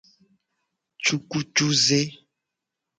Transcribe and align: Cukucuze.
Cukucuze. 1.03 1.99